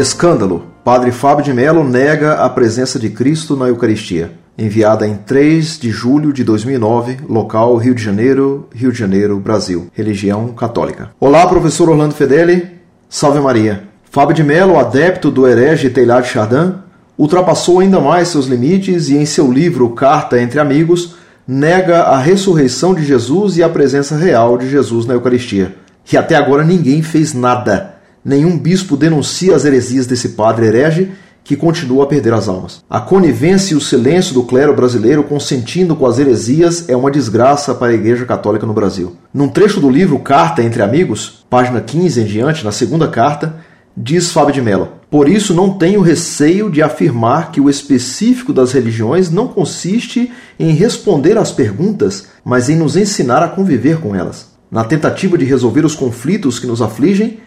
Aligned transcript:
Escândalo. 0.00 0.62
Padre 0.82 1.12
Fábio 1.12 1.44
de 1.44 1.52
Mello 1.52 1.84
nega 1.84 2.32
a 2.36 2.48
presença 2.48 2.98
de 2.98 3.10
Cristo 3.10 3.54
na 3.54 3.68
Eucaristia. 3.68 4.32
Enviada 4.56 5.06
em 5.06 5.14
3 5.14 5.78
de 5.78 5.90
julho 5.90 6.32
de 6.32 6.42
2009, 6.42 7.18
local 7.28 7.76
Rio 7.76 7.94
de 7.94 8.02
Janeiro, 8.02 8.66
Rio 8.74 8.90
de 8.90 8.98
Janeiro, 8.98 9.38
Brasil. 9.38 9.88
Religião 9.92 10.48
católica. 10.54 11.10
Olá, 11.20 11.46
professor 11.46 11.90
Orlando 11.90 12.14
Fedeli. 12.14 12.66
Salve 13.10 13.40
Maria. 13.40 13.84
Fábio 14.10 14.34
de 14.34 14.42
Mello, 14.42 14.78
adepto 14.78 15.30
do 15.30 15.46
herege 15.46 15.90
Teilhard 15.90 16.26
Chardin, 16.26 16.76
ultrapassou 17.18 17.80
ainda 17.80 18.00
mais 18.00 18.28
seus 18.28 18.46
limites 18.46 19.10
e 19.10 19.18
em 19.18 19.26
seu 19.26 19.52
livro 19.52 19.90
Carta 19.90 20.40
entre 20.40 20.58
Amigos 20.58 21.16
nega 21.46 22.04
a 22.04 22.16
ressurreição 22.16 22.94
de 22.94 23.04
Jesus 23.04 23.58
e 23.58 23.62
a 23.62 23.68
presença 23.68 24.16
real 24.16 24.56
de 24.56 24.70
Jesus 24.70 25.04
na 25.04 25.12
Eucaristia. 25.12 25.74
E 26.10 26.16
até 26.16 26.36
agora 26.36 26.64
ninguém 26.64 27.02
fez 27.02 27.34
nada 27.34 27.99
nenhum 28.24 28.58
bispo 28.58 28.96
denuncia 28.96 29.54
as 29.54 29.64
heresias 29.64 30.06
desse 30.06 30.30
padre 30.30 30.66
herege 30.66 31.12
que 31.42 31.56
continua 31.56 32.04
a 32.04 32.06
perder 32.06 32.32
as 32.32 32.48
almas. 32.48 32.84
A 32.88 33.00
conivência 33.00 33.74
e 33.74 33.76
o 33.76 33.80
silêncio 33.80 34.34
do 34.34 34.44
clero 34.44 34.74
brasileiro 34.74 35.24
consentindo 35.24 35.96
com 35.96 36.06
as 36.06 36.18
heresias 36.18 36.88
é 36.88 36.96
uma 36.96 37.10
desgraça 37.10 37.74
para 37.74 37.92
a 37.92 37.94
Igreja 37.94 38.24
Católica 38.24 38.66
no 38.66 38.72
Brasil. 38.74 39.16
Num 39.32 39.48
trecho 39.48 39.80
do 39.80 39.90
livro 39.90 40.18
Carta 40.18 40.62
entre 40.62 40.82
Amigos, 40.82 41.44
página 41.48 41.80
15 41.80 42.20
em 42.20 42.24
diante, 42.24 42.64
na 42.64 42.70
segunda 42.70 43.08
carta, 43.08 43.56
diz 43.96 44.30
Fábio 44.30 44.54
de 44.54 44.62
Mello: 44.62 44.88
Por 45.10 45.28
isso 45.28 45.54
não 45.54 45.70
tenho 45.70 46.00
receio 46.00 46.70
de 46.70 46.82
afirmar 46.82 47.50
que 47.50 47.60
o 47.60 47.68
específico 47.68 48.52
das 48.52 48.72
religiões 48.72 49.30
não 49.30 49.48
consiste 49.48 50.30
em 50.58 50.72
responder 50.72 51.36
às 51.36 51.50
perguntas, 51.50 52.28
mas 52.44 52.68
em 52.68 52.76
nos 52.76 52.96
ensinar 52.96 53.42
a 53.42 53.48
conviver 53.48 53.98
com 53.98 54.14
elas. 54.14 54.50
Na 54.70 54.84
tentativa 54.84 55.36
de 55.36 55.44
resolver 55.44 55.84
os 55.84 55.96
conflitos 55.96 56.60
que 56.60 56.66
nos 56.66 56.80
afligem, 56.80 57.40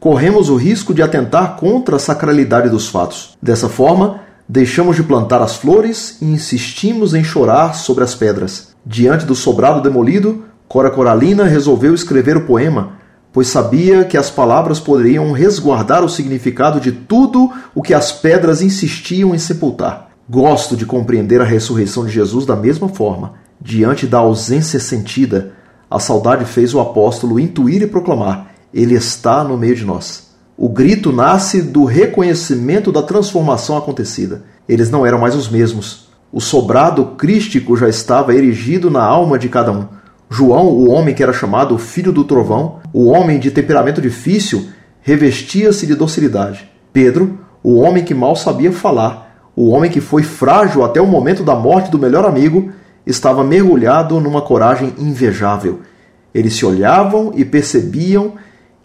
corremos 0.00 0.48
o 0.48 0.56
risco 0.56 0.94
de 0.94 1.02
atentar 1.02 1.56
contra 1.56 1.96
a 1.96 1.98
sacralidade 1.98 2.68
dos 2.68 2.88
fatos. 2.88 3.36
Dessa 3.42 3.68
forma, 3.68 4.20
deixamos 4.48 4.96
de 4.96 5.02
plantar 5.02 5.42
as 5.42 5.56
flores 5.56 6.18
e 6.22 6.26
insistimos 6.26 7.14
em 7.14 7.24
chorar 7.24 7.74
sobre 7.74 8.04
as 8.04 8.14
pedras. 8.14 8.68
Diante 8.86 9.26
do 9.26 9.34
sobrado 9.34 9.82
demolido, 9.82 10.44
Cora 10.68 10.90
Coralina 10.90 11.44
resolveu 11.44 11.94
escrever 11.94 12.36
o 12.36 12.46
poema, 12.46 12.92
pois 13.32 13.48
sabia 13.48 14.04
que 14.04 14.16
as 14.16 14.30
palavras 14.30 14.78
poderiam 14.78 15.32
resguardar 15.32 16.04
o 16.04 16.08
significado 16.08 16.80
de 16.80 16.92
tudo 16.92 17.50
o 17.74 17.82
que 17.82 17.94
as 17.94 18.12
pedras 18.12 18.62
insistiam 18.62 19.34
em 19.34 19.38
sepultar. 19.38 20.08
Gosto 20.30 20.76
de 20.76 20.84
compreender 20.84 21.40
a 21.40 21.44
ressurreição 21.44 22.04
de 22.04 22.12
Jesus 22.12 22.44
da 22.44 22.54
mesma 22.54 22.88
forma. 22.88 23.34
Diante 23.60 24.06
da 24.06 24.18
ausência 24.18 24.78
sentida, 24.78 25.52
a 25.90 25.98
saudade 25.98 26.44
fez 26.44 26.74
o 26.74 26.80
apóstolo 26.80 27.40
intuir 27.40 27.82
e 27.82 27.86
proclamar: 27.86 28.47
ele 28.72 28.94
está 28.94 29.42
no 29.44 29.56
meio 29.56 29.74
de 29.74 29.84
nós. 29.84 30.28
O 30.56 30.68
grito 30.68 31.12
nasce 31.12 31.62
do 31.62 31.84
reconhecimento 31.84 32.90
da 32.90 33.02
transformação 33.02 33.76
acontecida. 33.76 34.42
Eles 34.68 34.90
não 34.90 35.06
eram 35.06 35.18
mais 35.18 35.34
os 35.34 35.48
mesmos. 35.48 36.08
O 36.32 36.40
sobrado 36.40 37.04
crístico 37.16 37.76
já 37.76 37.88
estava 37.88 38.34
erigido 38.34 38.90
na 38.90 39.02
alma 39.02 39.38
de 39.38 39.48
cada 39.48 39.72
um. 39.72 39.86
João, 40.28 40.66
o 40.66 40.90
homem 40.90 41.14
que 41.14 41.22
era 41.22 41.32
chamado 41.32 41.78
filho 41.78 42.12
do 42.12 42.24
trovão, 42.24 42.80
o 42.92 43.06
homem 43.06 43.38
de 43.38 43.50
temperamento 43.50 44.00
difícil, 44.00 44.68
revestia-se 45.00 45.86
de 45.86 45.94
docilidade. 45.94 46.70
Pedro, 46.92 47.38
o 47.62 47.76
homem 47.76 48.04
que 48.04 48.12
mal 48.12 48.36
sabia 48.36 48.70
falar, 48.72 49.50
o 49.56 49.70
homem 49.70 49.90
que 49.90 50.00
foi 50.00 50.22
frágil 50.22 50.84
até 50.84 51.00
o 51.00 51.06
momento 51.06 51.42
da 51.42 51.54
morte 51.54 51.90
do 51.90 51.98
melhor 51.98 52.26
amigo, 52.26 52.70
estava 53.06 53.42
mergulhado 53.42 54.20
numa 54.20 54.42
coragem 54.42 54.92
invejável. 54.98 55.80
Eles 56.34 56.54
se 56.54 56.66
olhavam 56.66 57.32
e 57.34 57.44
percebiam 57.44 58.34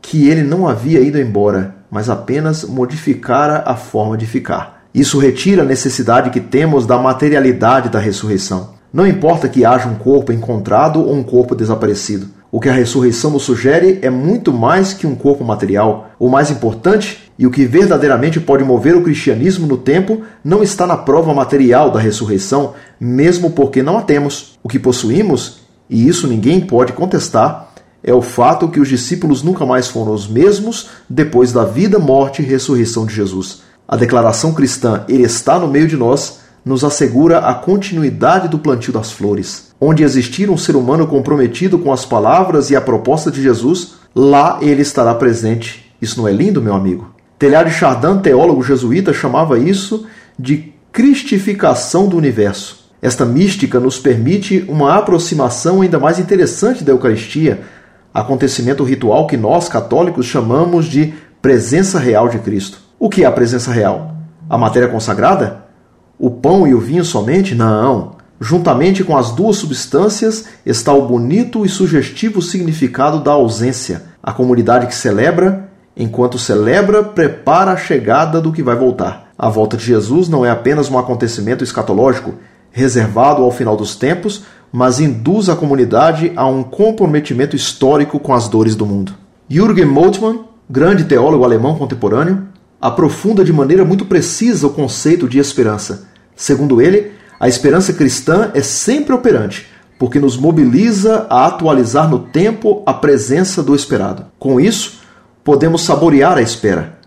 que 0.04 0.28
ele 0.28 0.44
não 0.44 0.68
havia 0.68 1.00
ido 1.00 1.19
embora, 1.19 1.75
mas 1.90 2.09
apenas 2.09 2.66
modificara 2.66 3.64
a 3.66 3.75
forma 3.75 4.18
de 4.18 4.28
ficar. 4.28 4.84
Isso 4.94 5.18
retira 5.18 5.64
a 5.64 5.66
necessidade 5.66 6.30
que 6.30 6.40
temos 6.40 6.86
da 6.86 6.97
materialidade 7.00 7.90
da 7.90 8.00
ressurreição. 8.00 8.74
Não 8.94 9.08
importa 9.08 9.50
que 9.50 9.66
haja 9.66 9.88
um 9.88 9.96
corpo 9.96 10.31
encontrado 10.31 11.00
ou 11.00 11.16
um 11.16 11.24
corpo 11.24 11.56
desaparecido. 11.56 12.28
O 12.52 12.59
que 12.59 12.69
a 12.69 12.74
ressurreição 12.74 13.31
nos 13.31 13.42
sugere 13.42 13.97
é 14.03 14.09
muito 14.12 14.53
mais 14.53 14.94
que 14.94 15.08
um 15.08 15.16
corpo 15.16 15.44
material. 15.44 16.12
O 16.19 16.30
mais 16.30 16.52
importante 16.52 17.31
e 17.40 17.47
o 17.47 17.50
que 17.50 17.66
verdadeiramente 17.66 18.40
pode 18.40 18.63
mover 18.63 18.96
o 18.96 19.02
cristianismo 19.02 19.66
no 19.66 19.78
tempo 19.78 20.22
não 20.44 20.62
está 20.62 20.86
na 20.86 20.97
prova 20.97 21.34
material 21.34 21.90
da 21.90 22.00
ressurreição, 22.00 22.74
mesmo 23.00 23.50
porque 23.52 23.81
não 23.81 23.97
a 23.97 24.03
temos. 24.03 24.59
O 24.62 24.69
que 24.69 24.78
possuímos, 24.78 25.62
e 25.90 26.08
isso 26.08 26.28
ninguém 26.28 26.62
pode 26.62 26.94
contestar, 26.94 27.72
é 28.03 28.14
o 28.14 28.22
fato 28.22 28.68
que 28.68 28.80
os 28.80 28.90
discípulos 28.90 29.41
nunca 29.41 29.66
mais 29.66 29.88
foram 29.88 30.14
os 30.14 30.28
mesmos 30.28 30.90
depois 31.09 31.53
da 31.53 31.64
vida, 31.64 31.97
morte 31.97 32.41
e 32.41 32.46
ressurreição 32.46 33.06
de 33.06 33.14
Jesus. 33.14 33.62
A 33.88 33.96
declaração 33.96 34.53
cristã 34.53 35.06
Ele 35.08 35.24
está 35.24 35.58
no 35.58 35.68
meio 35.68 35.88
de 35.88 35.96
nós 35.96 36.44
nos 36.66 36.84
assegura 36.84 37.40
a 37.40 37.53
continuidade 37.53 38.47
do 38.47 38.58
plantio 38.58 38.94
das 38.94 39.12
flores. 39.12 39.74
Onde 39.80 40.03
existir 40.03 40.50
um 40.50 40.58
ser 40.58 40.75
humano 40.75 41.06
comprometido 41.06 41.78
com 41.78 41.92
as 41.92 42.06
palavras 42.06 42.69
e 42.69 42.75
a 42.75 42.81
proposta 42.81 43.30
de 43.30 43.42
Jesus, 43.42 43.96
lá 44.16 44.59
ele 44.62 44.81
estará 44.81 45.13
presente. 45.13 45.94
Isso 46.02 46.19
não 46.19 46.28
é 46.28 46.31
lindo, 46.31 46.62
meu 46.62 46.74
amigo? 46.74 47.13
Telhado 47.38 47.69
de 47.69 47.75
Chardin, 47.75 48.19
teólogo 48.19 48.63
jesuíta, 48.63 49.13
chamava 49.13 49.59
isso 49.59 50.06
de 50.40 50.74
cristificação 50.92 52.08
do 52.08 52.16
universo. 52.16 52.84
Esta 53.02 53.25
mística 53.25 53.81
nos 53.81 54.00
permite 54.00 54.63
uma 54.69 54.96
aproximação 54.96 55.81
ainda 55.81 56.00
mais 56.00 56.19
interessante 56.19 56.84
da 56.84 56.94
Eucaristia, 56.94 57.62
acontecimento 58.13 58.84
ritual 58.84 59.25
que 59.25 59.35
nós, 59.35 59.68
católicos, 59.68 60.25
chamamos 60.25 60.85
de 60.85 61.13
presença 61.41 62.00
real 62.00 62.29
de 62.29 62.40
Cristo. 62.40 62.79
O 63.00 63.09
que 63.09 63.24
é 63.24 63.25
a 63.25 63.31
presença 63.31 63.72
real? 63.72 64.16
A 64.50 64.57
matéria 64.57 64.88
consagrada? 64.88 65.63
O 66.19 66.29
pão 66.29 66.68
e 66.68 66.75
o 66.75 66.79
vinho 66.79 67.03
somente? 67.03 67.56
Não. 67.56 68.16
Juntamente 68.40 69.03
com 69.03 69.18
as 69.18 69.31
duas 69.31 69.57
substâncias 69.57 70.46
está 70.66 70.94
o 70.94 71.07
bonito 71.07 71.66
e 71.66 71.69
sugestivo 71.69 72.41
significado 72.41 73.19
da 73.19 73.31
ausência. 73.31 74.03
A 74.22 74.31
comunidade 74.31 74.88
que 74.88 74.95
celebra, 74.95 75.69
enquanto 75.97 76.38
celebra, 76.38 77.03
prepara 77.03 77.72
a 77.72 77.78
chegada 77.78 78.40
do 78.40 78.51
que 78.51 78.62
vai 78.62 78.75
voltar. 78.75 79.31
A 79.38 79.50
volta 79.50 79.75
de 79.75 79.85
Jesus 79.85 80.30
não 80.30 80.45
é 80.45 80.50
apenas 80.50 80.90
um 80.90 80.97
acontecimento 80.97 81.63
escatológico, 81.63 82.35
reservado 82.73 83.44
ao 83.44 83.51
final 83.51 83.78
dos 83.78 83.95
tempos, 83.95 84.44
mas 84.72 85.00
induz 85.00 85.47
a 85.47 85.56
comunidade 85.56 86.34
a 86.35 86.47
um 86.47 86.63
comprometimento 86.63 87.56
histórico 87.56 88.19
com 88.19 88.34
as 88.34 88.50
dores 88.50 88.75
do 88.75 88.85
mundo. 88.85 89.13
Jürgen 89.47 89.85
Moltmann, 89.85 90.45
grande 90.67 91.03
teólogo 91.03 91.44
alemão 91.44 91.78
contemporâneo, 91.78 92.47
aprofunda 92.81 93.45
de 93.45 93.53
maneira 93.53 93.85
muito 93.85 94.06
precisa 94.06 94.66
o 94.66 94.72
conceito 94.72 95.29
de 95.29 95.38
esperança. 95.38 96.07
Segundo 96.35 96.81
ele, 96.81 97.12
a 97.39 97.47
esperança 97.47 97.94
cristã 97.94 98.50
é 98.56 98.62
sempre 98.62 99.13
operante, 99.13 99.67
porque 100.00 100.19
nos 100.19 100.35
mobiliza 100.35 101.28
a 101.29 101.45
atualizar 101.45 102.09
no 102.09 102.19
tempo 102.19 102.81
a 102.85 102.94
presença 102.94 103.62
do 103.62 103.75
esperado. 103.75 104.25
Com 104.39 104.59
isso, 104.59 105.01
podemos 105.44 105.83
saborear 105.83 106.38
a 106.38 106.41
espera. 106.41 106.97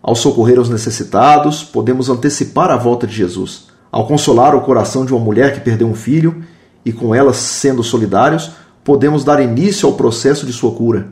Ao 0.00 0.14
socorrer 0.14 0.60
os 0.60 0.70
necessitados, 0.70 1.64
podemos 1.64 2.08
antecipar 2.08 2.70
a 2.70 2.76
volta 2.76 3.08
de 3.08 3.14
Jesus. 3.16 3.66
Ao 3.90 4.06
consolar 4.06 4.54
o 4.54 4.60
coração 4.60 5.04
de 5.04 5.12
uma 5.12 5.24
mulher 5.24 5.54
que 5.54 5.60
perdeu 5.60 5.86
um 5.86 5.94
filho, 5.94 6.42
e 6.84 6.92
com 6.92 7.14
elas 7.14 7.36
sendo 7.36 7.82
solidários, 7.82 8.52
podemos 8.84 9.24
dar 9.24 9.42
início 9.42 9.88
ao 9.88 9.94
processo 9.94 10.46
de 10.46 10.52
sua 10.52 10.72
cura. 10.72 11.08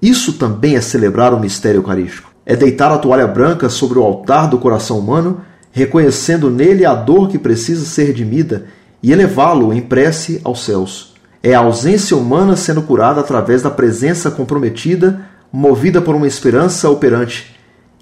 Isso 0.00 0.34
também 0.34 0.76
é 0.76 0.80
celebrar 0.80 1.34
o 1.34 1.40
mistério 1.40 1.78
eucarístico. 1.78 2.30
É 2.44 2.54
deitar 2.54 2.90
a 2.90 2.98
toalha 2.98 3.26
branca 3.26 3.68
sobre 3.68 3.98
o 3.98 4.02
altar 4.02 4.48
do 4.48 4.58
coração 4.58 4.98
humano, 4.98 5.40
reconhecendo 5.72 6.50
nele 6.50 6.86
a 6.86 6.94
dor 6.94 7.28
que 7.28 7.38
precisa 7.38 7.84
ser 7.84 8.04
redimida 8.04 8.66
e 9.02 9.12
elevá-lo 9.12 9.72
em 9.72 9.80
prece 9.80 10.40
aos 10.44 10.64
céus. 10.64 11.14
É 11.42 11.54
a 11.54 11.60
ausência 11.60 12.16
humana 12.16 12.56
sendo 12.56 12.82
curada 12.82 13.20
através 13.20 13.62
da 13.62 13.70
presença 13.70 14.30
comprometida, 14.30 15.20
movida 15.52 16.00
por 16.00 16.14
uma 16.14 16.26
esperança 16.26 16.88
operante, 16.88 17.55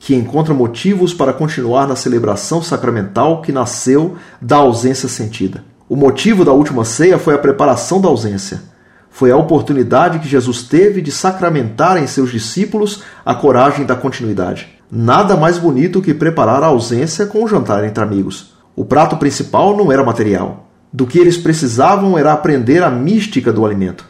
que 0.04 0.14
encontra 0.14 0.52
motivos 0.52 1.14
para 1.14 1.32
continuar 1.32 1.88
na 1.88 1.96
celebração 1.96 2.62
sacramental 2.62 3.40
que 3.40 3.50
nasceu 3.50 4.16
da 4.38 4.56
ausência 4.56 5.08
sentida. 5.08 5.64
O 5.88 5.96
motivo 5.96 6.44
da 6.44 6.52
última 6.52 6.84
ceia 6.84 7.18
foi 7.18 7.32
a 7.32 7.38
preparação 7.38 8.02
da 8.02 8.08
ausência. 8.08 8.64
Foi 9.08 9.30
a 9.30 9.36
oportunidade 9.38 10.18
que 10.18 10.28
Jesus 10.28 10.64
teve 10.64 11.00
de 11.00 11.10
sacramentar 11.10 11.96
em 11.96 12.06
seus 12.06 12.30
discípulos 12.30 13.02
a 13.24 13.34
coragem 13.34 13.86
da 13.86 13.96
continuidade. 13.96 14.68
Nada 14.92 15.38
mais 15.38 15.56
bonito 15.56 16.02
que 16.02 16.12
preparar 16.12 16.62
a 16.62 16.66
ausência 16.66 17.24
com 17.24 17.42
o 17.42 17.48
jantar 17.48 17.82
entre 17.82 18.04
amigos. 18.04 18.52
O 18.76 18.84
prato 18.84 19.16
principal 19.16 19.74
não 19.74 19.90
era 19.90 20.04
material. 20.04 20.68
Do 20.92 21.06
que 21.06 21.18
eles 21.18 21.38
precisavam 21.38 22.18
era 22.18 22.30
aprender 22.30 22.82
a 22.82 22.90
mística 22.90 23.50
do 23.50 23.64
alimento. 23.64 24.04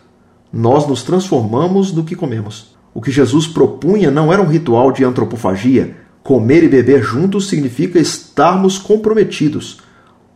Nós 0.52 0.88
nos 0.88 1.04
transformamos 1.04 1.92
no 1.92 2.02
que 2.02 2.16
comemos. 2.16 2.73
O 2.94 3.02
que 3.02 3.10
Jesus 3.10 3.46
propunha 3.46 4.10
não 4.10 4.32
era 4.32 4.40
um 4.40 4.46
ritual 4.46 4.92
de 4.92 5.04
antropofagia. 5.04 5.96
Comer 6.22 6.62
e 6.62 6.68
beber 6.68 7.02
juntos 7.02 7.48
significa 7.48 7.98
estarmos 7.98 8.78
comprometidos 8.78 9.82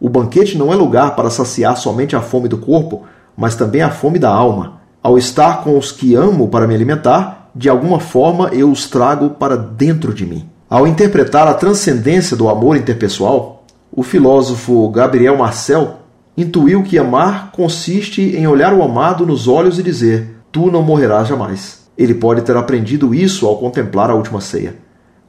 o 0.00 0.08
banquete 0.08 0.56
não 0.56 0.72
é 0.72 0.76
lugar 0.76 1.16
para 1.16 1.30
saciar 1.30 1.76
somente 1.76 2.14
a 2.14 2.20
fome 2.20 2.48
do 2.48 2.56
corpo, 2.56 3.02
mas 3.36 3.56
também 3.56 3.82
a 3.82 3.90
fome 3.90 4.18
da 4.18 4.30
alma. 4.30 4.80
Ao 5.02 5.18
estar 5.18 5.64
com 5.64 5.76
os 5.76 5.90
que 5.90 6.14
amo 6.14 6.48
para 6.48 6.68
me 6.68 6.74
alimentar, 6.74 7.50
de 7.54 7.68
alguma 7.68 7.98
forma 7.98 8.48
eu 8.52 8.70
os 8.70 8.88
trago 8.88 9.30
para 9.30 9.56
dentro 9.56 10.14
de 10.14 10.24
mim. 10.24 10.48
Ao 10.70 10.86
interpretar 10.86 11.48
a 11.48 11.54
transcendência 11.54 12.36
do 12.36 12.48
amor 12.48 12.76
interpessoal, 12.76 13.64
o 13.90 14.04
filósofo 14.04 14.88
Gabriel 14.90 15.36
Marcel 15.36 15.96
intuiu 16.36 16.84
que 16.84 16.98
amar 16.98 17.50
consiste 17.50 18.36
em 18.36 18.46
olhar 18.46 18.72
o 18.72 18.82
amado 18.82 19.26
nos 19.26 19.48
olhos 19.48 19.80
e 19.80 19.82
dizer: 19.82 20.36
Tu 20.52 20.70
não 20.70 20.82
morrerás 20.82 21.26
jamais. 21.26 21.77
Ele 21.98 22.14
pode 22.14 22.42
ter 22.42 22.56
aprendido 22.56 23.12
isso 23.12 23.44
ao 23.44 23.58
contemplar 23.58 24.08
a 24.08 24.14
última 24.14 24.40
ceia. 24.40 24.76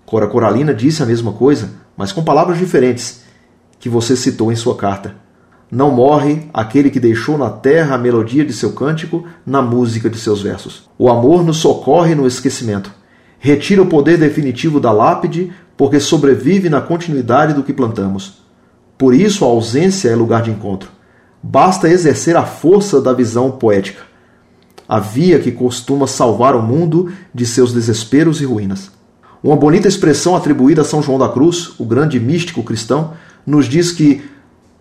Cora 0.05 0.27
Coralina 0.27 0.71
disse 0.71 1.01
a 1.01 1.05
mesma 1.05 1.33
coisa, 1.33 1.71
mas 1.97 2.11
com 2.11 2.23
palavras 2.23 2.59
diferentes, 2.59 3.23
que 3.79 3.89
você 3.89 4.15
citou 4.15 4.51
em 4.51 4.55
sua 4.55 4.75
carta. 4.75 5.15
Não 5.71 5.89
morre 5.89 6.47
aquele 6.53 6.91
que 6.91 6.99
deixou 6.99 7.39
na 7.39 7.49
terra 7.49 7.95
a 7.95 7.97
melodia 7.97 8.45
de 8.45 8.53
seu 8.53 8.73
cântico, 8.73 9.25
na 9.43 9.63
música 9.63 10.09
de 10.09 10.19
seus 10.19 10.43
versos. 10.43 10.87
O 10.95 11.09
amor 11.09 11.43
nos 11.43 11.57
socorre 11.57 12.13
no 12.13 12.27
esquecimento. 12.27 12.91
Retira 13.39 13.81
o 13.81 13.87
poder 13.87 14.17
definitivo 14.17 14.79
da 14.79 14.91
lápide, 14.91 15.51
porque 15.75 15.99
sobrevive 15.99 16.69
na 16.69 16.81
continuidade 16.81 17.53
do 17.53 17.63
que 17.63 17.73
plantamos. 17.73 18.43
Por 18.95 19.15
isso 19.15 19.43
a 19.43 19.47
ausência 19.47 20.09
é 20.09 20.15
lugar 20.15 20.43
de 20.43 20.51
encontro. 20.51 20.91
Basta 21.41 21.89
exercer 21.89 22.35
a 22.35 22.45
força 22.45 23.01
da 23.01 23.13
visão 23.13 23.51
poética. 23.51 24.08
A 24.89 24.99
via 24.99 25.37
que 25.37 25.51
costuma 25.51 26.07
salvar 26.07 26.55
o 26.55 26.63
mundo 26.63 27.11
de 27.31 27.45
seus 27.45 27.71
desesperos 27.71 28.41
e 28.41 28.45
ruínas. 28.45 28.91
Uma 29.43 29.55
bonita 29.55 29.87
expressão 29.87 30.35
atribuída 30.35 30.81
a 30.81 30.83
São 30.83 31.01
João 31.01 31.19
da 31.19 31.29
Cruz, 31.29 31.73
o 31.77 31.85
grande 31.85 32.19
místico 32.19 32.63
cristão, 32.63 33.13
nos 33.45 33.67
diz 33.67 33.91
que 33.91 34.21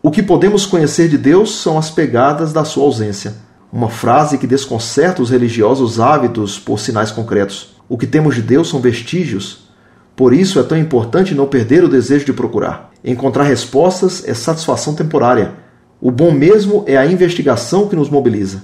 o 0.02 0.10
que 0.10 0.22
podemos 0.22 0.64
conhecer 0.64 1.08
de 1.08 1.18
Deus 1.18 1.60
são 1.60 1.76
as 1.76 1.90
pegadas 1.90 2.52
da 2.52 2.64
sua 2.64 2.84
ausência. 2.84 3.34
Uma 3.70 3.90
frase 3.90 4.38
que 4.38 4.46
desconcerta 4.46 5.20
os 5.20 5.28
religiosos 5.28 6.00
ávidos 6.00 6.58
por 6.58 6.80
sinais 6.80 7.10
concretos. 7.10 7.76
O 7.86 7.98
que 7.98 8.06
temos 8.06 8.34
de 8.34 8.40
Deus 8.40 8.70
são 8.70 8.80
vestígios. 8.80 9.68
Por 10.16 10.32
isso 10.32 10.58
é 10.58 10.62
tão 10.62 10.78
importante 10.78 11.34
não 11.34 11.46
perder 11.46 11.84
o 11.84 11.88
desejo 11.88 12.24
de 12.24 12.32
procurar. 12.32 12.90
Encontrar 13.04 13.44
respostas 13.44 14.26
é 14.26 14.32
satisfação 14.32 14.94
temporária. 14.94 15.52
O 16.00 16.10
bom 16.10 16.32
mesmo 16.32 16.82
é 16.86 16.96
a 16.96 17.06
investigação 17.06 17.86
que 17.88 17.94
nos 17.94 18.08
mobiliza. 18.08 18.62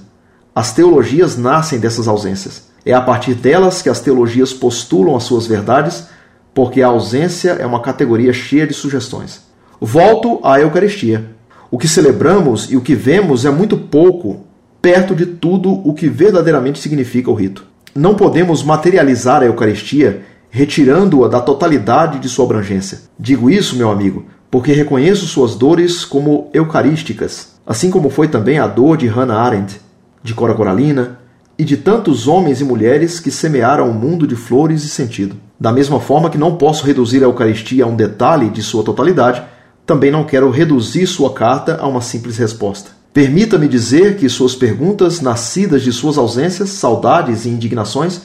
As 0.55 0.71
teologias 0.71 1.37
nascem 1.37 1.79
dessas 1.79 2.07
ausências. 2.07 2.69
É 2.85 2.93
a 2.93 3.01
partir 3.01 3.33
delas 3.33 3.81
que 3.81 3.89
as 3.89 3.99
teologias 3.99 4.53
postulam 4.53 5.17
as 5.17 5.23
suas 5.23 5.45
verdades, 5.45 6.05
porque 6.53 6.81
a 6.81 6.87
ausência 6.87 7.57
é 7.59 7.65
uma 7.65 7.81
categoria 7.81 8.31
cheia 8.31 8.65
de 8.65 8.73
sugestões. 8.73 9.41
Volto 9.81 10.39
à 10.41 10.61
Eucaristia. 10.61 11.25
O 11.69 11.77
que 11.77 11.89
celebramos 11.89 12.71
e 12.71 12.77
o 12.77 12.81
que 12.81 12.95
vemos 12.95 13.43
é 13.43 13.49
muito 13.49 13.75
pouco 13.75 14.45
perto 14.81 15.13
de 15.13 15.25
tudo 15.25 15.73
o 15.85 15.93
que 15.93 16.07
verdadeiramente 16.07 16.79
significa 16.79 17.29
o 17.29 17.33
rito. 17.33 17.65
Não 17.93 18.15
podemos 18.15 18.63
materializar 18.63 19.41
a 19.41 19.47
Eucaristia 19.47 20.21
retirando-a 20.49 21.27
da 21.27 21.41
totalidade 21.41 22.19
de 22.19 22.29
sua 22.29 22.45
abrangência. 22.45 22.99
Digo 23.19 23.49
isso, 23.49 23.75
meu 23.75 23.91
amigo, 23.91 24.25
porque 24.49 24.71
reconheço 24.71 25.25
suas 25.25 25.55
dores 25.55 26.05
como 26.05 26.49
eucarísticas, 26.53 27.55
assim 27.67 27.91
como 27.91 28.09
foi 28.09 28.29
também 28.29 28.57
a 28.57 28.67
dor 28.67 28.95
de 28.95 29.07
Hannah 29.07 29.41
Arendt, 29.41 29.81
de 30.25 30.33
Cora 30.33 30.55
Coralina 30.55 31.19
e 31.57 31.63
de 31.63 31.77
tantos 31.77 32.27
homens 32.27 32.59
e 32.59 32.63
mulheres 32.63 33.19
que 33.19 33.29
semearam 33.29 33.87
um 33.87 33.93
mundo 33.93 34.25
de 34.25 34.35
flores 34.35 34.83
e 34.83 34.89
sentido. 34.89 35.35
Da 35.59 35.71
mesma 35.71 35.99
forma 35.99 36.31
que 36.31 36.37
não 36.37 36.57
posso 36.57 36.83
reduzir 36.83 37.19
a 37.19 37.27
Eucaristia 37.27 37.85
a 37.85 37.87
um 37.87 37.95
detalhe 37.95 38.49
de 38.49 38.63
sua 38.63 38.83
totalidade, 38.83 39.43
também 39.85 40.09
não 40.09 40.23
quero 40.23 40.49
reduzir 40.49 41.05
sua 41.05 41.31
carta 41.31 41.77
a 41.79 41.87
uma 41.87 42.01
simples 42.01 42.37
resposta. 42.37 42.89
Permita-me 43.13 43.67
dizer 43.67 44.17
que 44.17 44.27
suas 44.27 44.55
perguntas, 44.55 45.21
nascidas 45.21 45.83
de 45.83 45.93
suas 45.93 46.17
ausências, 46.17 46.69
saudades 46.71 47.45
e 47.45 47.49
indignações, 47.49 48.21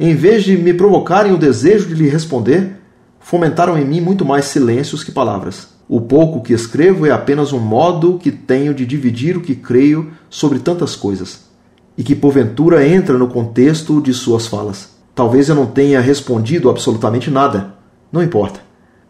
em 0.00 0.16
vez 0.16 0.42
de 0.42 0.58
me 0.58 0.74
provocarem 0.74 1.32
o 1.32 1.38
desejo 1.38 1.86
de 1.86 1.94
lhe 1.94 2.08
responder, 2.08 2.72
fomentaram 3.20 3.78
em 3.78 3.84
mim 3.84 4.00
muito 4.00 4.24
mais 4.24 4.46
silêncios 4.46 5.04
que 5.04 5.12
palavras. 5.12 5.75
O 5.88 6.00
pouco 6.00 6.40
que 6.40 6.52
escrevo 6.52 7.06
é 7.06 7.12
apenas 7.12 7.52
um 7.52 7.60
modo 7.60 8.18
que 8.18 8.32
tenho 8.32 8.74
de 8.74 8.84
dividir 8.84 9.36
o 9.36 9.40
que 9.40 9.54
creio 9.54 10.10
sobre 10.28 10.58
tantas 10.58 10.96
coisas, 10.96 11.44
e 11.96 12.02
que 12.02 12.14
porventura 12.14 12.86
entra 12.86 13.16
no 13.16 13.28
contexto 13.28 14.00
de 14.00 14.12
suas 14.12 14.48
falas. 14.48 14.96
Talvez 15.14 15.48
eu 15.48 15.54
não 15.54 15.66
tenha 15.66 16.00
respondido 16.00 16.68
absolutamente 16.68 17.30
nada. 17.30 17.74
Não 18.10 18.22
importa. 18.22 18.60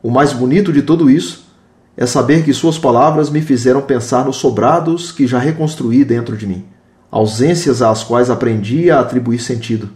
O 0.02 0.10
mais 0.10 0.34
bonito 0.34 0.72
de 0.72 0.82
tudo 0.82 1.10
isso 1.10 1.46
é 1.96 2.04
saber 2.04 2.44
que 2.44 2.52
suas 2.52 2.78
palavras 2.78 3.30
me 3.30 3.40
fizeram 3.40 3.80
pensar 3.80 4.26
nos 4.26 4.36
sobrados 4.36 5.10
que 5.10 5.26
já 5.26 5.38
reconstruí 5.38 6.04
dentro 6.04 6.36
de 6.36 6.46
mim, 6.46 6.64
ausências 7.10 7.80
às 7.80 8.04
quais 8.04 8.28
aprendi 8.28 8.90
a 8.90 9.00
atribuir 9.00 9.38
sentido, 9.38 9.88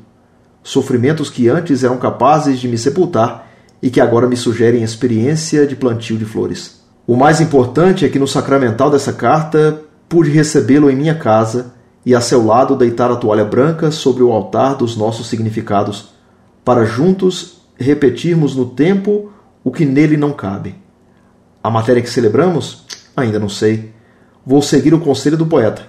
sofrimentos 0.62 1.28
que 1.28 1.46
antes 1.46 1.84
eram 1.84 1.98
capazes 1.98 2.58
de 2.58 2.66
me 2.68 2.78
sepultar 2.78 3.49
e 3.82 3.90
que 3.90 4.00
agora 4.00 4.28
me 4.28 4.36
sugerem 4.36 4.82
experiência 4.82 5.66
de 5.66 5.74
plantio 5.76 6.18
de 6.18 6.24
flores. 6.24 6.80
O 7.06 7.16
mais 7.16 7.40
importante 7.40 8.04
é 8.04 8.08
que 8.08 8.18
no 8.18 8.28
sacramental 8.28 8.90
dessa 8.90 9.12
carta 9.12 9.82
pude 10.08 10.30
recebê-lo 10.30 10.90
em 10.90 10.96
minha 10.96 11.14
casa 11.14 11.72
e 12.04 12.14
a 12.14 12.20
seu 12.20 12.44
lado 12.44 12.76
deitar 12.76 13.10
a 13.10 13.16
toalha 13.16 13.44
branca 13.44 13.90
sobre 13.90 14.22
o 14.22 14.32
altar 14.32 14.76
dos 14.76 14.96
nossos 14.96 15.28
significados, 15.28 16.10
para 16.64 16.84
juntos 16.84 17.62
repetirmos 17.76 18.54
no 18.54 18.66
tempo 18.66 19.30
o 19.64 19.70
que 19.70 19.84
nele 19.84 20.16
não 20.16 20.32
cabe. 20.32 20.74
A 21.62 21.70
matéria 21.70 22.02
que 22.02 22.10
celebramos? 22.10 22.84
Ainda 23.16 23.38
não 23.38 23.48
sei. 23.48 23.92
Vou 24.44 24.62
seguir 24.62 24.94
o 24.94 25.00
conselho 25.00 25.36
do 25.36 25.46
poeta. 25.46 25.82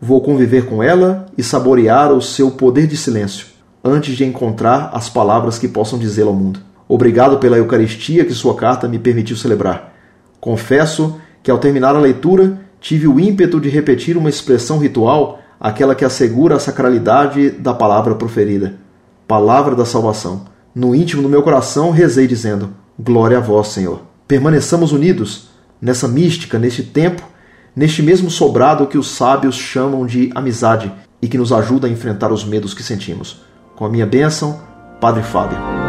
Vou 0.00 0.20
conviver 0.20 0.66
com 0.66 0.82
ela 0.82 1.26
e 1.36 1.42
saborear 1.42 2.12
o 2.12 2.22
seu 2.22 2.50
poder 2.50 2.86
de 2.86 2.96
silêncio, 2.96 3.46
antes 3.84 4.16
de 4.16 4.24
encontrar 4.24 4.90
as 4.94 5.08
palavras 5.08 5.58
que 5.58 5.68
possam 5.68 5.98
dizê-lo 5.98 6.28
ao 6.30 6.36
mundo. 6.36 6.69
Obrigado 6.92 7.38
pela 7.38 7.56
Eucaristia 7.56 8.24
que 8.24 8.34
sua 8.34 8.56
carta 8.56 8.88
me 8.88 8.98
permitiu 8.98 9.36
celebrar. 9.36 9.94
Confesso 10.40 11.20
que, 11.42 11.50
ao 11.50 11.58
terminar 11.58 11.94
a 11.94 12.00
leitura, 12.00 12.58
tive 12.80 13.06
o 13.06 13.20
ímpeto 13.20 13.60
de 13.60 13.68
repetir 13.68 14.16
uma 14.16 14.28
expressão 14.28 14.78
ritual, 14.78 15.38
aquela 15.60 15.94
que 15.94 16.04
assegura 16.04 16.56
a 16.56 16.60
sacralidade 16.60 17.50
da 17.50 17.72
palavra 17.72 18.14
proferida. 18.16 18.74
Palavra 19.28 19.76
da 19.76 19.84
salvação. 19.84 20.46
No 20.74 20.94
íntimo 20.94 21.22
do 21.22 21.28
meu 21.28 21.42
coração 21.42 21.90
rezei 21.92 22.26
dizendo: 22.26 22.70
Glória 22.98 23.38
a 23.38 23.40
vós, 23.40 23.68
Senhor 23.68 24.10
permaneçamos 24.30 24.92
unidos 24.92 25.48
nessa 25.82 26.06
mística, 26.06 26.56
neste 26.56 26.84
tempo, 26.84 27.20
neste 27.74 28.00
mesmo 28.00 28.30
sobrado 28.30 28.86
que 28.86 28.96
os 28.96 29.10
sábios 29.10 29.56
chamam 29.56 30.06
de 30.06 30.30
amizade 30.36 30.92
e 31.20 31.26
que 31.26 31.36
nos 31.36 31.52
ajuda 31.52 31.88
a 31.88 31.90
enfrentar 31.90 32.30
os 32.30 32.44
medos 32.44 32.72
que 32.72 32.84
sentimos. 32.84 33.42
Com 33.74 33.84
a 33.84 33.88
minha 33.88 34.06
bênção, 34.06 34.60
Padre 35.00 35.24
Fábio. 35.24 35.79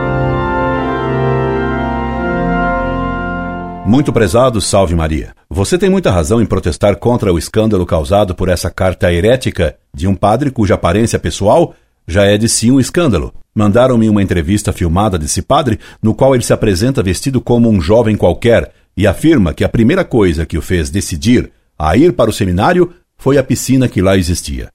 Muito 3.92 4.14
prezado, 4.14 4.62
salve 4.62 4.96
Maria. 4.96 5.36
Você 5.50 5.78
tem 5.78 5.90
muita 5.90 6.10
razão 6.10 6.42
em 6.42 6.46
protestar 6.46 6.96
contra 6.96 7.34
o 7.34 7.38
escândalo 7.38 7.86
causado 7.86 8.34
por 8.34 8.48
essa 8.48 8.72
carta 8.72 9.12
herética 9.12 9.76
de 9.94 10.08
um 10.08 10.16
padre 10.16 10.50
cuja 10.50 10.76
aparência 10.76 11.20
pessoal 11.20 11.76
já 12.08 12.24
é 12.24 12.38
de 12.38 12.48
si 12.48 12.72
um 12.72 12.80
escândalo. 12.80 13.34
Mandaram-me 13.54 14.08
uma 14.08 14.24
entrevista 14.24 14.72
filmada 14.72 15.20
desse 15.20 15.42
padre, 15.42 15.78
no 16.02 16.16
qual 16.16 16.34
ele 16.34 16.42
se 16.42 16.54
apresenta 16.54 17.04
vestido 17.04 17.42
como 17.42 17.70
um 17.70 17.82
jovem 17.82 18.16
qualquer 18.16 18.72
e 18.96 19.06
afirma 19.06 19.54
que 19.54 19.62
a 19.62 19.68
primeira 19.68 20.06
coisa 20.06 20.46
que 20.46 20.58
o 20.58 20.62
fez 20.62 20.90
decidir 20.90 21.52
a 21.78 21.98
ir 21.98 22.14
para 22.14 22.30
o 22.30 22.34
seminário 22.34 22.94
foi 23.18 23.38
a 23.38 23.44
piscina 23.44 23.90
que 23.90 24.02
lá 24.02 24.16
existia. 24.16 24.70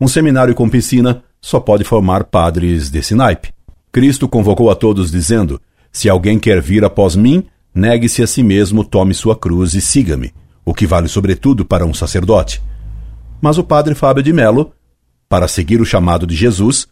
Um 0.00 0.08
seminário 0.08 0.54
com 0.54 0.70
piscina 0.70 1.22
só 1.38 1.60
pode 1.60 1.84
formar 1.84 2.24
padres 2.24 2.88
desse 2.88 3.14
naipe. 3.14 3.52
Cristo 3.92 4.26
convocou 4.26 4.70
a 4.70 4.74
todos 4.74 5.10
dizendo: 5.10 5.60
Se 5.92 6.08
alguém 6.08 6.38
quer 6.38 6.62
vir 6.62 6.82
após 6.82 7.14
mim, 7.14 7.44
negue-se 7.78 8.22
a 8.22 8.26
si 8.26 8.42
mesmo, 8.42 8.84
tome 8.84 9.14
sua 9.14 9.36
cruz 9.36 9.72
e 9.74 9.80
siga-me, 9.80 10.34
o 10.64 10.74
que 10.74 10.86
vale 10.86 11.06
sobretudo 11.06 11.64
para 11.64 11.86
um 11.86 11.94
sacerdote. 11.94 12.60
Mas 13.40 13.56
o 13.56 13.62
padre 13.62 13.94
Fábio 13.94 14.22
de 14.22 14.32
Melo, 14.32 14.72
para 15.28 15.46
seguir 15.46 15.80
o 15.80 15.86
chamado 15.86 16.26
de 16.26 16.34
Jesus, 16.34 16.88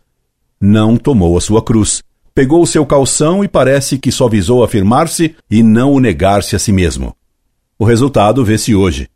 não 0.60 0.96
tomou 0.96 1.36
a 1.36 1.40
sua 1.40 1.60
cruz. 1.60 2.02
Pegou 2.32 2.62
o 2.62 2.66
seu 2.66 2.86
calção 2.86 3.42
e 3.42 3.48
parece 3.48 3.98
que 3.98 4.12
só 4.12 4.28
visou 4.28 4.62
afirmar-se 4.62 5.34
e 5.50 5.62
não 5.62 5.92
o 5.92 5.98
negar-se 5.98 6.54
a 6.54 6.58
si 6.58 6.70
mesmo. 6.70 7.16
O 7.78 7.84
resultado 7.84 8.44
vê-se 8.44 8.74
hoje. 8.74 9.08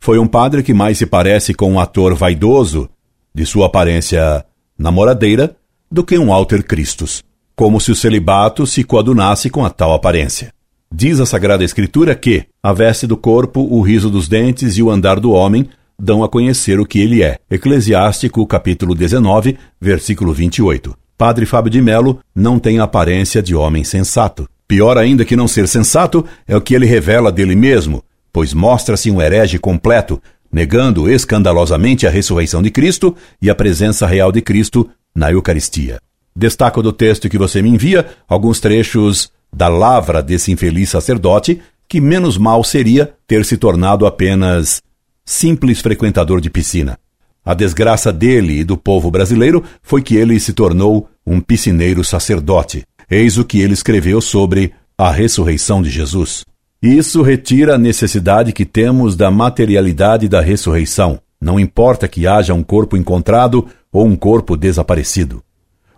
Foi 0.00 0.18
um 0.18 0.26
padre 0.26 0.62
que 0.62 0.72
mais 0.72 0.96
se 0.96 1.04
parece 1.04 1.52
com 1.52 1.70
um 1.70 1.80
ator 1.80 2.14
vaidoso, 2.14 2.88
de 3.34 3.44
sua 3.44 3.66
aparência 3.66 4.44
namoradeira, 4.78 5.56
do 5.90 6.02
que 6.04 6.18
um 6.18 6.32
alter 6.32 6.64
Christus, 6.64 7.22
como 7.54 7.80
se 7.80 7.90
o 7.90 7.96
celibato 7.96 8.66
se 8.66 8.82
coadunasse 8.82 9.50
com 9.50 9.64
a 9.64 9.70
tal 9.70 9.92
aparência. 9.92 10.56
Diz 10.92 11.20
a 11.20 11.26
Sagrada 11.26 11.62
Escritura 11.62 12.14
que 12.14 12.46
a 12.62 12.72
veste 12.72 13.06
do 13.06 13.16
corpo, 13.16 13.60
o 13.60 13.82
riso 13.82 14.08
dos 14.08 14.26
dentes 14.26 14.78
e 14.78 14.82
o 14.82 14.90
andar 14.90 15.20
do 15.20 15.32
homem 15.32 15.68
dão 16.00 16.24
a 16.24 16.28
conhecer 16.28 16.80
o 16.80 16.86
que 16.86 16.98
ele 16.98 17.22
é. 17.22 17.38
Eclesiástico, 17.50 18.44
capítulo 18.46 18.94
19, 18.94 19.58
versículo 19.78 20.32
28. 20.32 20.96
Padre 21.16 21.44
Fábio 21.44 21.70
de 21.70 21.82
Melo 21.82 22.20
não 22.34 22.58
tem 22.58 22.78
aparência 22.78 23.42
de 23.42 23.54
homem 23.54 23.84
sensato. 23.84 24.48
Pior 24.66 24.96
ainda 24.96 25.26
que 25.26 25.36
não 25.36 25.46
ser 25.46 25.68
sensato 25.68 26.24
é 26.46 26.56
o 26.56 26.60
que 26.60 26.74
ele 26.74 26.86
revela 26.86 27.30
dele 27.30 27.54
mesmo, 27.54 28.02
pois 28.32 28.54
mostra-se 28.54 29.10
um 29.10 29.20
herege 29.20 29.58
completo, 29.58 30.22
negando 30.50 31.10
escandalosamente 31.10 32.06
a 32.06 32.10
ressurreição 32.10 32.62
de 32.62 32.70
Cristo 32.70 33.14
e 33.42 33.50
a 33.50 33.54
presença 33.54 34.06
real 34.06 34.32
de 34.32 34.40
Cristo 34.40 34.88
na 35.14 35.30
Eucaristia. 35.30 36.00
Destaco 36.34 36.82
do 36.82 36.92
texto 36.92 37.28
que 37.28 37.36
você 37.36 37.60
me 37.60 37.68
envia 37.68 38.06
alguns 38.26 38.60
trechos 38.60 39.30
da 39.52 39.68
lavra 39.68 40.22
desse 40.22 40.52
infeliz 40.52 40.90
sacerdote, 40.90 41.60
que 41.88 42.00
menos 42.00 42.36
mal 42.36 42.62
seria 42.62 43.12
ter 43.26 43.44
se 43.44 43.56
tornado 43.56 44.06
apenas 44.06 44.82
simples 45.24 45.80
frequentador 45.80 46.40
de 46.40 46.50
piscina. 46.50 46.98
A 47.44 47.54
desgraça 47.54 48.12
dele 48.12 48.60
e 48.60 48.64
do 48.64 48.76
povo 48.76 49.10
brasileiro 49.10 49.64
foi 49.82 50.02
que 50.02 50.16
ele 50.16 50.38
se 50.38 50.52
tornou 50.52 51.08
um 51.26 51.40
piscineiro 51.40 52.04
sacerdote. 52.04 52.84
Eis 53.10 53.38
o 53.38 53.44
que 53.44 53.60
ele 53.60 53.72
escreveu 53.72 54.20
sobre 54.20 54.72
a 54.98 55.10
ressurreição 55.10 55.80
de 55.80 55.88
Jesus. 55.88 56.44
Isso 56.82 57.22
retira 57.22 57.74
a 57.74 57.78
necessidade 57.78 58.52
que 58.52 58.64
temos 58.64 59.16
da 59.16 59.30
materialidade 59.30 60.28
da 60.28 60.40
ressurreição. 60.40 61.18
Não 61.40 61.58
importa 61.58 62.06
que 62.06 62.26
haja 62.26 62.52
um 62.52 62.62
corpo 62.62 62.96
encontrado 62.96 63.66
ou 63.92 64.04
um 64.06 64.14
corpo 64.14 64.56
desaparecido. 64.56 65.42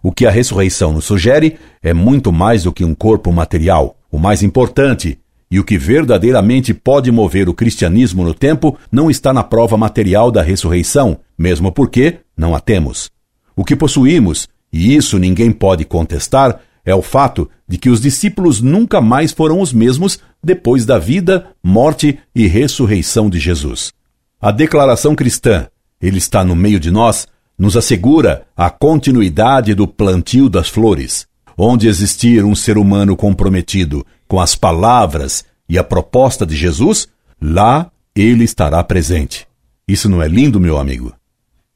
O 0.02 0.12
que 0.12 0.26
a 0.26 0.30
ressurreição 0.30 0.92
nos 0.92 1.04
sugere 1.04 1.59
é 1.83 1.92
muito 1.92 2.33
mais 2.33 2.64
do 2.64 2.73
que 2.73 2.85
um 2.85 2.95
corpo 2.95 3.33
material. 3.33 3.97
O 4.11 4.19
mais 4.19 4.42
importante 4.42 5.19
e 5.50 5.59
o 5.59 5.64
que 5.64 5.76
verdadeiramente 5.76 6.73
pode 6.73 7.11
mover 7.11 7.49
o 7.49 7.54
cristianismo 7.54 8.23
no 8.23 8.33
tempo 8.33 8.78
não 8.90 9.11
está 9.11 9.33
na 9.33 9.42
prova 9.42 9.76
material 9.76 10.30
da 10.30 10.42
ressurreição, 10.42 11.19
mesmo 11.37 11.73
porque 11.73 12.19
não 12.37 12.54
a 12.54 12.61
temos. 12.61 13.11
O 13.57 13.64
que 13.64 13.75
possuímos, 13.75 14.49
e 14.73 14.95
isso 14.95 15.19
ninguém 15.19 15.50
pode 15.50 15.85
contestar, 15.85 16.61
é 16.85 16.95
o 16.95 17.02
fato 17.02 17.50
de 17.69 17.76
que 17.76 17.90
os 17.90 18.00
discípulos 18.00 18.62
nunca 18.62 19.00
mais 19.00 19.33
foram 19.33 19.61
os 19.61 19.73
mesmos 19.73 20.21
depois 20.42 20.87
da 20.87 20.99
vida, 20.99 21.49
morte 21.62 22.19
e 22.35 22.47
ressurreição 22.47 23.28
de 23.28 23.38
Jesus. 23.38 23.92
A 24.40 24.50
declaração 24.50 25.14
cristã, 25.14 25.66
Ele 26.00 26.19
está 26.19 26.45
no 26.45 26.57
meio 26.57 26.80
de 26.80 26.90
nós, 26.90 27.26
nos 27.61 27.76
assegura 27.76 28.47
a 28.57 28.71
continuidade 28.71 29.75
do 29.75 29.87
plantio 29.87 30.49
das 30.49 30.71
flores. 30.71 31.26
Onde 31.59 31.88
existir 31.88 32.43
um 32.43 32.55
ser 32.55 32.79
humano 32.79 33.14
comprometido 33.14 34.05
com 34.26 34.40
as 34.40 34.55
palavras 34.57 35.45
e 35.69 35.79
a 35.79 35.85
proposta 35.85 36.47
de 36.47 36.57
Jesus, 36.57 37.07
lá 37.38 37.90
ele 38.17 38.45
estará 38.45 38.83
presente. 38.83 39.47
Isso 39.87 40.09
não 40.09 40.23
é 40.23 40.26
lindo, 40.26 40.59
meu 40.59 40.79
amigo? 40.79 41.12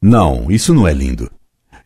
Não, 0.01 0.51
isso 0.51 0.73
não 0.73 0.89
é 0.89 0.95
lindo. 0.95 1.31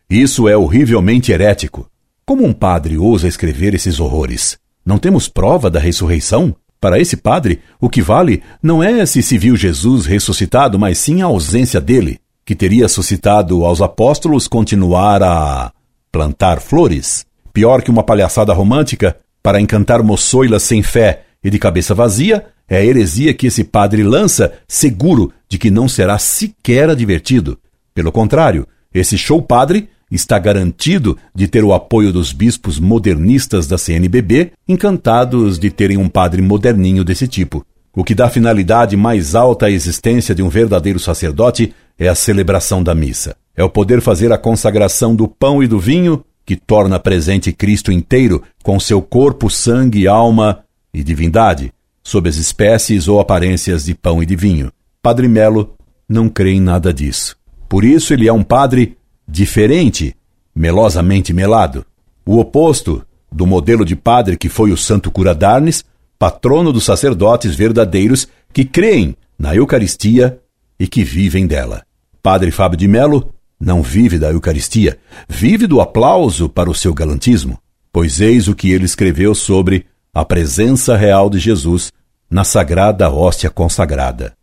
Isso 0.09 0.47
é 0.47 0.55
horrivelmente 0.55 1.33
herético. 1.33 1.85
Como 2.25 2.45
um 2.45 2.53
padre 2.53 2.97
ousa 2.97 3.27
escrever 3.27 3.73
esses 3.73 3.99
horrores? 3.99 4.57
Não 4.85 4.97
temos 4.97 5.27
prova 5.27 5.69
da 5.69 5.79
ressurreição? 5.79 6.55
Para 6.79 6.97
esse 6.99 7.17
padre, 7.17 7.59
o 7.81 7.89
que 7.89 8.01
vale 8.01 8.41
não 8.63 8.81
é 8.81 9.05
se 9.05 9.21
se 9.21 9.37
viu 9.37 9.57
Jesus 9.57 10.05
ressuscitado, 10.05 10.79
mas 10.79 10.97
sim 10.97 11.21
a 11.21 11.25
ausência 11.25 11.81
dele 11.81 12.21
que 12.49 12.55
teria 12.55 12.87
suscitado 12.87 13.63
aos 13.63 13.79
apóstolos 13.79 14.47
continuar 14.47 15.21
a 15.21 15.71
plantar 16.11 16.59
flores. 16.59 17.23
Pior 17.53 17.83
que 17.83 17.91
uma 17.91 18.01
palhaçada 18.01 18.51
romântica, 18.53 19.15
para 19.43 19.61
encantar 19.61 20.01
moçoilas 20.01 20.63
sem 20.63 20.81
fé 20.81 21.25
e 21.43 21.51
de 21.51 21.59
cabeça 21.59 21.93
vazia, 21.93 22.47
é 22.67 22.77
a 22.77 22.83
heresia 22.83 23.35
que 23.35 23.45
esse 23.45 23.63
padre 23.63 24.01
lança, 24.01 24.51
seguro 24.67 25.31
de 25.47 25.59
que 25.59 25.69
não 25.69 25.87
será 25.87 26.17
sequer 26.17 26.95
divertido. 26.95 27.55
Pelo 27.93 28.11
contrário, 28.11 28.65
esse 28.91 29.15
show 29.15 29.39
padre 29.39 29.87
está 30.09 30.39
garantido 30.39 31.15
de 31.35 31.47
ter 31.47 31.63
o 31.63 31.71
apoio 31.71 32.11
dos 32.11 32.33
bispos 32.33 32.79
modernistas 32.79 33.67
da 33.67 33.77
CNBB, 33.77 34.53
encantados 34.67 35.59
de 35.59 35.69
terem 35.69 35.97
um 35.97 36.09
padre 36.09 36.41
moderninho 36.41 37.03
desse 37.03 37.27
tipo. 37.27 37.63
O 37.99 38.03
que 38.05 38.15
dá 38.15 38.29
finalidade 38.29 38.95
mais 38.95 39.35
alta 39.35 39.65
à 39.65 39.69
existência 39.69 40.33
de 40.33 40.41
um 40.41 40.47
verdadeiro 40.47 40.97
sacerdote 40.97 41.75
é 41.97 42.07
a 42.07 42.15
celebração 42.15 42.81
da 42.81 42.95
missa. 42.95 43.35
É 43.53 43.61
o 43.61 43.69
poder 43.69 43.99
fazer 43.99 44.31
a 44.31 44.37
consagração 44.37 45.13
do 45.13 45.27
pão 45.27 45.61
e 45.61 45.67
do 45.67 45.77
vinho 45.77 46.23
que 46.45 46.55
torna 46.55 46.97
presente 46.97 47.51
Cristo 47.51 47.91
inteiro 47.91 48.41
com 48.63 48.79
seu 48.79 49.01
corpo, 49.01 49.49
sangue, 49.49 50.07
alma 50.07 50.63
e 50.93 51.03
divindade, 51.03 51.73
sob 52.01 52.29
as 52.29 52.37
espécies 52.37 53.09
ou 53.09 53.19
aparências 53.19 53.83
de 53.83 53.93
pão 53.93 54.23
e 54.23 54.25
de 54.25 54.37
vinho. 54.37 54.71
Padre 55.01 55.27
Melo 55.27 55.75
não 56.07 56.29
crê 56.29 56.51
em 56.51 56.61
nada 56.61 56.93
disso. 56.93 57.35
Por 57.67 57.83
isso 57.83 58.13
ele 58.13 58.29
é 58.29 58.31
um 58.31 58.43
padre 58.43 58.97
diferente, 59.27 60.15
melosamente 60.55 61.33
melado. 61.33 61.85
O 62.25 62.39
oposto 62.39 63.05
do 63.29 63.45
modelo 63.45 63.83
de 63.83 63.97
padre 63.97 64.37
que 64.37 64.47
foi 64.47 64.71
o 64.71 64.77
Santo 64.77 65.11
Cura 65.11 65.35
d'Arnes, 65.35 65.83
patrono 66.19 66.73
dos 66.73 66.83
sacerdotes 66.83 67.55
verdadeiros 67.55 68.27
que 68.53 68.65
creem 68.65 69.15
na 69.37 69.55
Eucaristia 69.55 70.37
e 70.77 70.85
que 70.85 71.01
vivem 71.01 71.47
dela. 71.47 71.83
Padre 72.21 72.51
Fábio 72.51 72.77
de 72.77 72.87
Melo 72.89 73.33
não 73.57 73.81
vive 73.81 74.19
da 74.19 74.29
Eucaristia, 74.29 74.99
vive 75.29 75.65
do 75.65 75.79
aplauso 75.79 76.49
para 76.49 76.69
o 76.69 76.75
seu 76.75 76.93
galantismo, 76.93 77.57
pois 77.91 78.19
eis 78.19 78.49
o 78.49 78.55
que 78.55 78.71
ele 78.71 78.83
escreveu 78.85 79.33
sobre 79.33 79.85
a 80.13 80.25
presença 80.25 80.97
real 80.97 81.29
de 81.29 81.39
Jesus 81.39 81.91
na 82.29 82.43
sagrada 82.43 83.09
hóstia 83.09 83.49
consagrada. 83.49 84.33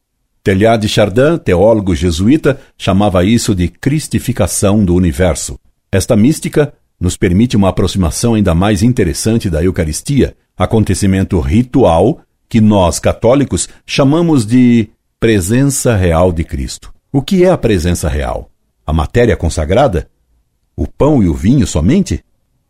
Teilhard 0.42 0.80
de 0.80 0.88
Chardin, 0.88 1.38
teólogo 1.44 1.94
jesuíta, 1.94 2.58
chamava 2.78 3.24
isso 3.24 3.54
de 3.54 3.68
cristificação 3.68 4.84
do 4.84 4.94
universo. 4.94 5.58
Esta 5.90 6.16
mística 6.16 6.72
nos 7.00 7.16
permite 7.16 7.56
uma 7.56 7.68
aproximação 7.68 8.34
ainda 8.34 8.54
mais 8.54 8.82
interessante 8.82 9.50
da 9.50 9.62
Eucaristia, 9.62 10.36
acontecimento 10.56 11.38
ritual 11.40 12.20
que 12.48 12.60
nós, 12.60 12.98
católicos, 12.98 13.68
chamamos 13.84 14.46
de 14.46 14.88
presença 15.18 15.96
real 15.96 16.32
de 16.32 16.44
Cristo. 16.44 16.92
O 17.12 17.20
que 17.22 17.44
é 17.44 17.50
a 17.50 17.58
presença 17.58 18.08
real? 18.08 18.50
A 18.86 18.92
matéria 18.92 19.36
consagrada? 19.36 20.08
O 20.76 20.86
pão 20.86 21.22
e 21.22 21.28
o 21.28 21.34
vinho 21.34 21.66
somente? 21.66 22.22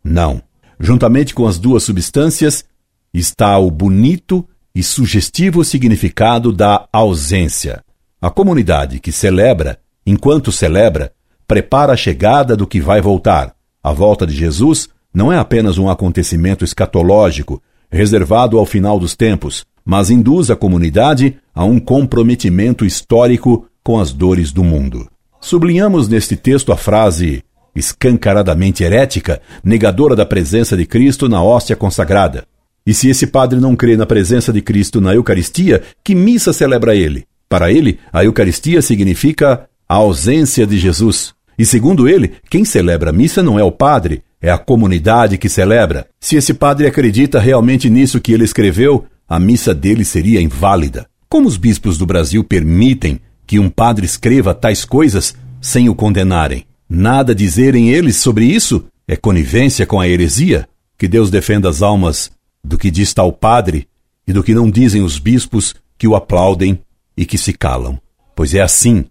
Não. 0.03 0.41
Juntamente 0.79 1.33
com 1.33 1.47
as 1.47 1.57
duas 1.59 1.83
substâncias 1.83 2.65
está 3.13 3.57
o 3.57 3.69
bonito 3.69 4.47
e 4.73 4.83
sugestivo 4.83 5.63
significado 5.63 6.51
da 6.51 6.87
ausência. 6.91 7.83
A 8.21 8.29
comunidade 8.29 8.99
que 8.99 9.11
celebra, 9.11 9.79
enquanto 10.05 10.51
celebra, 10.51 11.11
prepara 11.47 11.93
a 11.93 11.97
chegada 11.97 12.55
do 12.55 12.67
que 12.67 12.79
vai 12.79 13.01
voltar. 13.01 13.55
A 13.83 13.91
volta 13.91 14.25
de 14.25 14.35
Jesus 14.35 14.89
não 15.13 15.31
é 15.31 15.37
apenas 15.37 15.77
um 15.77 15.89
acontecimento 15.89 16.63
escatológico 16.63 17.61
reservado 17.91 18.57
ao 18.57 18.65
final 18.65 18.99
dos 18.99 19.15
tempos, 19.15 19.65
mas 19.85 20.09
induz 20.09 20.51
a 20.51 20.55
comunidade 20.55 21.37
a 21.53 21.63
um 21.63 21.79
comprometimento 21.79 22.85
histórico 22.85 23.65
com 23.83 23.99
as 23.99 24.11
dores 24.11 24.51
do 24.51 24.63
mundo. 24.63 25.07
Sublinhamos 25.39 26.09
neste 26.09 26.35
texto 26.35 26.71
a 26.71 26.77
frase 26.77 27.43
escancaradamente 27.75 28.83
herética, 28.83 29.41
negadora 29.63 30.15
da 30.15 30.25
presença 30.25 30.75
de 30.75 30.85
Cristo 30.85 31.29
na 31.29 31.41
hóstia 31.41 31.75
consagrada. 31.75 32.45
E 32.85 32.93
se 32.93 33.09
esse 33.09 33.27
padre 33.27 33.59
não 33.59 33.75
crê 33.75 33.95
na 33.95 34.05
presença 34.05 34.51
de 34.51 34.61
Cristo 34.61 34.99
na 34.99 35.13
Eucaristia, 35.13 35.83
que 36.03 36.15
missa 36.15 36.51
celebra 36.51 36.95
ele? 36.95 37.25
Para 37.47 37.71
ele, 37.71 37.99
a 38.11 38.23
Eucaristia 38.23 38.81
significa 38.81 39.69
a 39.87 39.95
ausência 39.95 40.65
de 40.65 40.77
Jesus. 40.77 41.33
E 41.57 41.65
segundo 41.65 42.07
ele, 42.07 42.33
quem 42.49 42.63
celebra 42.63 43.09
a 43.09 43.13
missa 43.13 43.41
não 43.41 43.57
é 43.57 43.63
o 43.63 43.71
padre, 43.71 44.23
é 44.41 44.51
a 44.51 44.57
comunidade 44.57 45.37
que 45.37 45.49
celebra. 45.49 46.07
Se 46.19 46.35
esse 46.35 46.53
padre 46.53 46.85
acredita 46.85 47.39
realmente 47.39 47.89
nisso 47.89 48.21
que 48.21 48.31
ele 48.31 48.43
escreveu, 48.43 49.05
a 49.27 49.39
missa 49.39 49.73
dele 49.73 50.05
seria 50.05 50.41
inválida. 50.41 51.07
Como 51.27 51.47
os 51.47 51.57
bispos 51.57 51.97
do 51.97 52.05
Brasil 52.05 52.43
permitem 52.43 53.19
que 53.45 53.59
um 53.59 53.69
padre 53.69 54.05
escreva 54.05 54.53
tais 54.53 54.85
coisas 54.85 55.35
sem 55.59 55.89
o 55.89 55.95
condenarem. 55.95 56.65
Nada 56.89 57.33
dizerem 57.33 57.89
eles 57.89 58.17
sobre 58.17 58.45
isso 58.45 58.85
é 59.07 59.15
conivência 59.15 59.85
com 59.85 59.99
a 59.99 60.07
heresia. 60.07 60.67
Que 60.97 61.07
Deus 61.07 61.29
defenda 61.29 61.69
as 61.69 61.81
almas 61.81 62.31
do 62.63 62.77
que 62.77 62.91
diz 62.91 63.13
tal 63.13 63.31
padre 63.31 63.87
e 64.27 64.33
do 64.33 64.43
que 64.43 64.53
não 64.53 64.69
dizem 64.69 65.01
os 65.01 65.19
bispos 65.19 65.75
que 65.97 66.07
o 66.07 66.15
aplaudem 66.15 66.79
e 67.15 67.25
que 67.25 67.37
se 67.37 67.53
calam, 67.53 67.99
pois 68.35 68.53
é 68.53 68.61
assim 68.61 69.05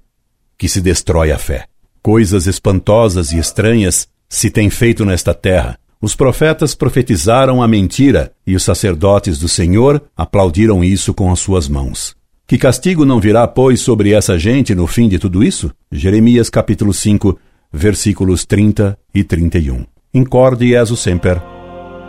que 0.59 0.69
se 0.69 0.81
destrói 0.81 1.33
a 1.33 1.39
fé. 1.39 1.67
Coisas 2.07 2.47
espantosas 2.47 3.33
e 3.33 3.39
estranhas 3.39 4.07
se 4.29 4.49
têm 4.49 4.71
feito 4.71 5.05
nesta 5.05 5.35
terra. 5.35 5.77
Os 6.01 6.15
profetas 6.15 6.73
profetizaram 6.73 7.61
a 7.61 7.67
mentira 7.67 8.31
e 8.47 8.55
os 8.55 8.63
sacerdotes 8.63 9.41
do 9.41 9.49
Senhor 9.49 10.01
aplaudiram 10.17 10.85
isso 10.85 11.13
com 11.13 11.33
as 11.33 11.41
suas 11.41 11.69
mãos. 11.69 12.15
Que 12.47 12.59
castigo 12.59 13.05
não 13.05 13.19
virá, 13.19 13.49
pois, 13.49 13.81
sobre 13.81 14.13
essa 14.13 14.39
gente 14.39 14.73
no 14.73 14.87
fim 14.87 15.09
de 15.09 15.19
tudo 15.19 15.43
isso? 15.43 15.73
Jeremias 15.91 16.49
capítulo 16.49 16.95
5, 16.95 17.37
versículos 17.73 18.47
30 18.47 18.97
e 19.13 19.25
31. 19.25 19.85
Incorde 20.15 20.69
Jesus 20.69 21.01
Semper, 21.01 21.43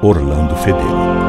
Orlando 0.04 0.56
Fedeli. 0.58 1.27